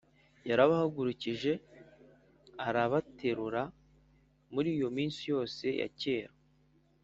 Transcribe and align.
yarabahagurukije, 0.49 1.51
arabaterura 2.67 3.63
muri 4.53 4.67
iyo 4.75 4.87
iminsi 4.91 5.21
yose 5.33 5.65
ya 5.81 5.87
kera. 5.99 6.33